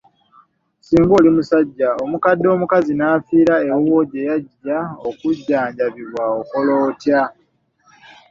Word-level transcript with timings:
"Singa 0.85 1.11
oli 1.19 1.29
musajja, 1.35 1.89
omukadde 2.03 2.47
omukazi 2.55 2.93
n’afiira 2.95 3.55
ewuwo 3.69 4.01
gye 4.11 4.21
yajja 4.29 4.77
okujjanjabibwa 5.09 6.23
okola 6.41 6.73
otya?" 6.87 7.21